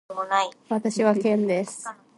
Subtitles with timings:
[0.69, 1.87] 私はケンです。